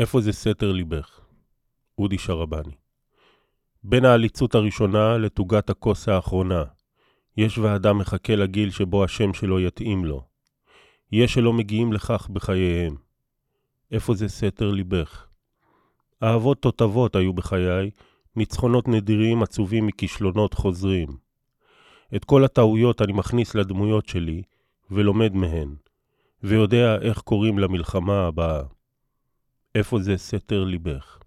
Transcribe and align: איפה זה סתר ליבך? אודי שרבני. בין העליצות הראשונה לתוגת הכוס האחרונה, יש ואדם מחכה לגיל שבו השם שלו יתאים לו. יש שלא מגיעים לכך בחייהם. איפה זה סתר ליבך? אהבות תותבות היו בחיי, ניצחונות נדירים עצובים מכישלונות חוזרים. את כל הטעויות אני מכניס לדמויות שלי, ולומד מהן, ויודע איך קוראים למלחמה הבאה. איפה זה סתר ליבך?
איפה 0.00 0.20
זה 0.20 0.32
סתר 0.32 0.72
ליבך? 0.72 1.20
אודי 1.98 2.18
שרבני. 2.18 2.74
בין 3.84 4.04
העליצות 4.04 4.54
הראשונה 4.54 5.18
לתוגת 5.18 5.70
הכוס 5.70 6.08
האחרונה, 6.08 6.64
יש 7.36 7.58
ואדם 7.58 7.98
מחכה 7.98 8.36
לגיל 8.36 8.70
שבו 8.70 9.04
השם 9.04 9.34
שלו 9.34 9.60
יתאים 9.60 10.04
לו. 10.04 10.24
יש 11.12 11.34
שלא 11.34 11.52
מגיעים 11.52 11.92
לכך 11.92 12.28
בחייהם. 12.32 12.96
איפה 13.90 14.14
זה 14.14 14.28
סתר 14.28 14.70
ליבך? 14.70 15.26
אהבות 16.22 16.62
תותבות 16.62 17.16
היו 17.16 17.32
בחיי, 17.32 17.90
ניצחונות 18.36 18.88
נדירים 18.88 19.42
עצובים 19.42 19.86
מכישלונות 19.86 20.54
חוזרים. 20.54 21.08
את 22.16 22.24
כל 22.24 22.44
הטעויות 22.44 23.02
אני 23.02 23.12
מכניס 23.12 23.54
לדמויות 23.54 24.08
שלי, 24.08 24.42
ולומד 24.90 25.34
מהן, 25.34 25.74
ויודע 26.42 26.96
איך 27.02 27.18
קוראים 27.18 27.58
למלחמה 27.58 28.26
הבאה. 28.26 28.79
איפה 29.74 29.98
זה 29.98 30.16
סתר 30.16 30.64
ליבך? 30.64 31.19